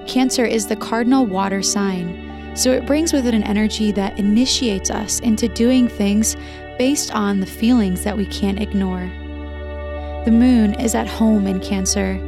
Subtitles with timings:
[0.08, 4.90] Cancer is the cardinal water sign so it brings with it an energy that initiates
[4.90, 6.36] us into doing things
[6.78, 9.12] based on the feelings that we can't ignore.
[10.26, 12.20] The moon is at home in Cancer,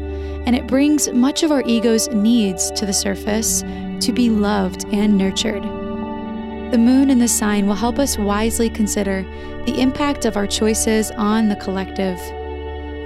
[0.46, 3.62] and it brings much of our ego's needs to the surface
[4.02, 5.64] to be loved and nurtured.
[5.64, 9.24] The moon in the sign will help us wisely consider
[9.66, 12.20] the impact of our choices on the collective.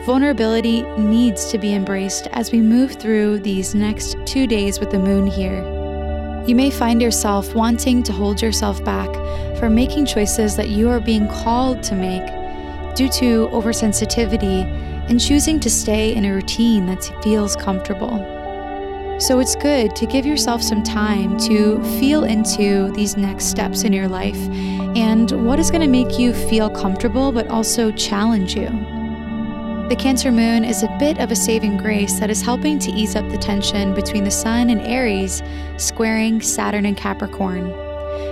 [0.05, 4.99] Vulnerability needs to be embraced as we move through these next two days with the
[4.99, 5.78] moon here.
[6.47, 9.09] You may find yourself wanting to hold yourself back
[9.59, 12.25] from making choices that you are being called to make
[12.95, 14.63] due to oversensitivity
[15.09, 18.17] and choosing to stay in a routine that feels comfortable.
[19.19, 23.91] So it's good to give yourself some time to feel into these next steps in
[23.91, 24.39] your life
[24.95, 28.98] and what is going to make you feel comfortable but also challenge you.
[29.89, 33.15] The Cancer moon is a bit of a saving grace that is helping to ease
[33.15, 35.41] up the tension between the Sun and Aries,
[35.77, 37.71] squaring Saturn and Capricorn.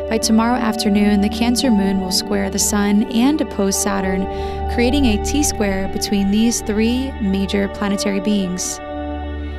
[0.07, 4.27] By tomorrow afternoon, the Cancer moon will square the Sun and oppose Saturn,
[4.75, 8.77] creating a T square between these three major planetary beings.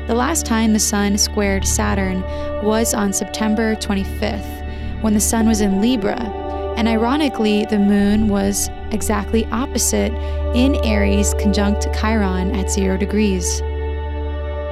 [0.07, 2.23] The last time the Sun squared Saturn
[2.63, 6.48] was on September 25th, when the Sun was in Libra,
[6.79, 10.13] and ironically, the moon was exactly opposite
[10.55, 13.59] in Aries conjunct Chiron at zero degrees.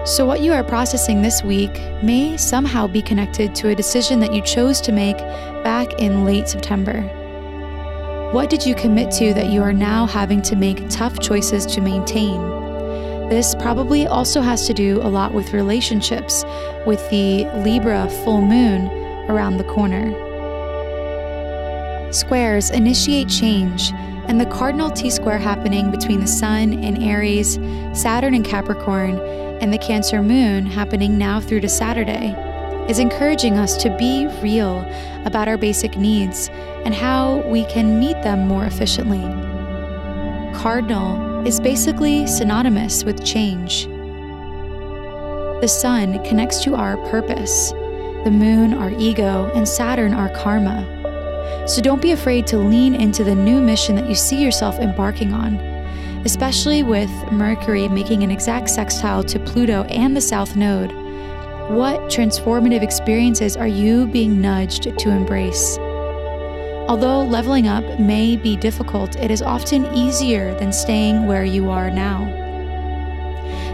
[0.08, 1.72] So, what you are processing this week
[2.04, 5.18] may somehow be connected to a decision that you chose to make
[5.64, 7.02] back in late September.
[8.32, 11.80] What did you commit to that you are now having to make tough choices to
[11.80, 12.40] maintain?
[13.30, 16.44] This probably also has to do a lot with relationships,
[16.86, 18.86] with the Libra full moon
[19.28, 20.25] around the corner.
[22.10, 23.92] Squares initiate change
[24.28, 27.58] and the cardinal T square happening between the Sun and Aries,
[27.92, 29.18] Saturn and Capricorn,
[29.60, 32.34] and the Cancer moon happening now through to Saturday
[32.88, 34.78] is encouraging us to be real
[35.24, 36.48] about our basic needs
[36.84, 39.22] and how we can meet them more efficiently.
[40.54, 43.86] Cardinal is basically synonymous with change.
[45.60, 47.72] The sun connects to our purpose,
[48.24, 50.95] the moon, our ego, and Saturn, our karma.
[51.66, 55.32] So don't be afraid to lean into the new mission that you see yourself embarking
[55.32, 55.56] on,
[56.24, 60.92] especially with Mercury making an exact sextile to Pluto and the South Node.
[61.70, 65.76] What transformative experiences are you being nudged to embrace?
[66.88, 71.90] Although leveling up may be difficult, it is often easier than staying where you are
[71.90, 72.24] now.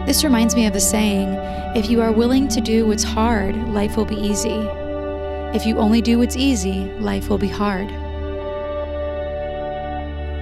[0.07, 1.29] This reminds me of the saying
[1.77, 4.67] if you are willing to do what's hard, life will be easy.
[5.53, 7.91] If you only do what's easy, life will be hard.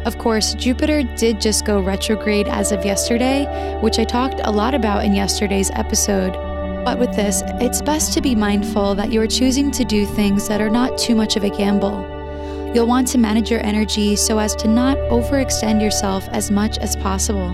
[0.08, 3.46] Of course, Jupiter did just go retrograde as of yesterday,
[3.82, 6.32] which I talked a lot about in yesterday's episode.
[6.86, 10.48] But with this, it's best to be mindful that you are choosing to do things
[10.48, 12.08] that are not too much of a gamble.
[12.74, 16.96] You'll want to manage your energy so as to not overextend yourself as much as
[16.96, 17.54] possible.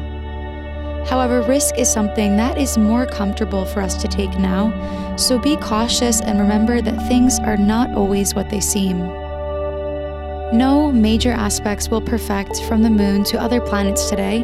[1.09, 5.56] However, risk is something that is more comfortable for us to take now, so be
[5.56, 8.99] cautious and remember that things are not always what they seem.
[10.52, 14.41] No major aspects will perfect from the moon to other planets today,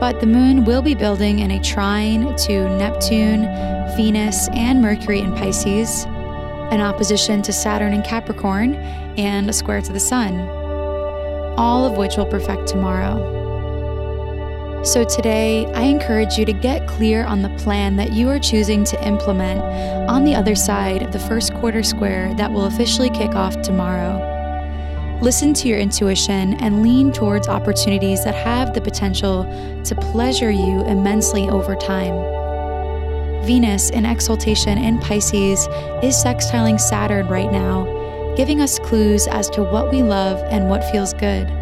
[0.00, 3.42] but the moon will be building in a trine to Neptune,
[3.94, 6.04] Venus, and Mercury in Pisces,
[6.70, 8.74] an opposition to Saturn in Capricorn,
[9.18, 10.40] and a square to the Sun,
[11.58, 13.39] all of which will perfect tomorrow.
[14.82, 18.82] So, today, I encourage you to get clear on the plan that you are choosing
[18.84, 19.60] to implement
[20.08, 25.18] on the other side of the first quarter square that will officially kick off tomorrow.
[25.20, 29.44] Listen to your intuition and lean towards opportunities that have the potential
[29.84, 32.14] to pleasure you immensely over time.
[33.44, 35.66] Venus in exaltation in Pisces
[36.02, 37.84] is sextiling Saturn right now,
[38.34, 41.59] giving us clues as to what we love and what feels good.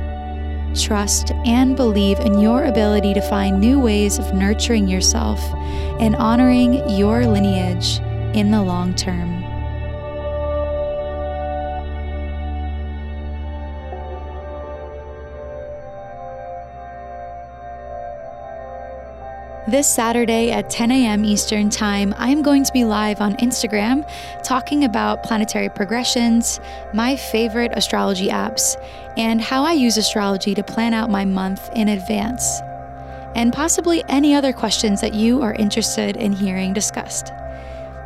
[0.74, 5.40] Trust and believe in your ability to find new ways of nurturing yourself
[6.00, 7.98] and honoring your lineage
[8.36, 9.47] in the long term.
[19.68, 21.26] This Saturday at 10 a.m.
[21.26, 24.08] Eastern Time, I am going to be live on Instagram
[24.42, 26.58] talking about planetary progressions,
[26.94, 28.82] my favorite astrology apps,
[29.18, 32.62] and how I use astrology to plan out my month in advance,
[33.34, 37.30] and possibly any other questions that you are interested in hearing discussed.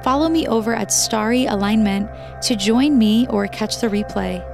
[0.02, 2.10] Follow me over at Starry Alignment
[2.42, 4.44] to join me or catch the replay.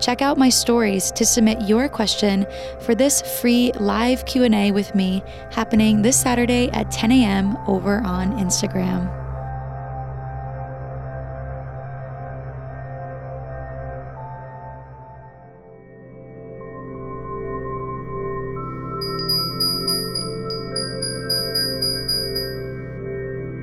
[0.00, 2.46] Check out my stories to submit your question
[2.80, 7.56] for this free live Q&A with me happening this Saturday at 10 a.m.
[7.66, 9.24] over on Instagram.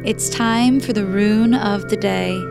[0.04, 2.50] It's time for the rune of the day.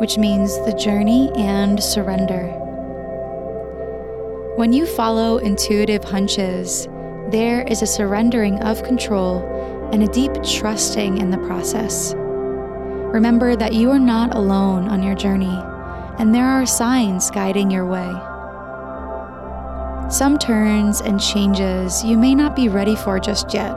[0.00, 2.46] which means the journey and surrender.
[4.56, 6.88] When you follow intuitive hunches,
[7.30, 9.44] there is a surrendering of control
[9.92, 12.14] and a deep trusting in the process.
[12.16, 15.58] Remember that you are not alone on your journey,
[16.18, 18.10] and there are signs guiding your way.
[20.10, 23.74] Some turns and changes you may not be ready for just yet,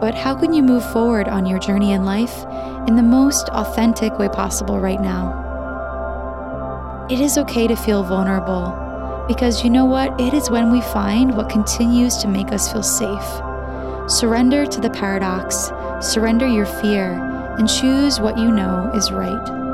[0.00, 2.44] but how can you move forward on your journey in life
[2.86, 5.45] in the most authentic way possible right now?
[7.08, 10.20] It is okay to feel vulnerable because you know what?
[10.20, 14.10] It is when we find what continues to make us feel safe.
[14.10, 15.70] Surrender to the paradox,
[16.00, 17.12] surrender your fear,
[17.58, 19.65] and choose what you know is right.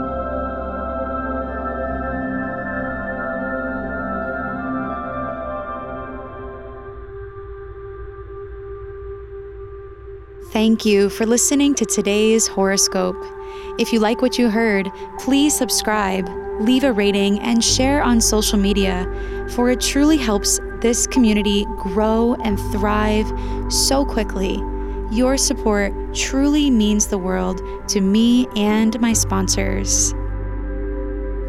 [10.52, 13.16] Thank you for listening to today's horoscope.
[13.78, 16.28] If you like what you heard, please subscribe
[16.60, 19.06] leave a rating, and share on social media,
[19.50, 23.31] for it truly helps this community grow and thrive
[23.72, 24.56] so quickly.
[25.10, 30.14] Your support truly means the world to me and my sponsors.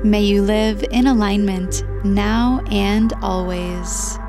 [0.03, 4.19] May you live in alignment now and always.